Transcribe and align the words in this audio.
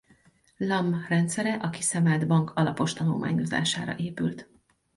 Lamm 0.57 1.05
rendszere 1.07 1.53
a 1.53 1.69
kiszemelt 1.69 2.27
bank 2.27 2.49
alapos 2.55 2.93
tanulmányozására 2.93 3.97
épült. 3.97 4.49